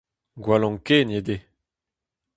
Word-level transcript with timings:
Gwall 0.43 0.63
ankeniet 0.67 1.27
eo. 1.35 1.41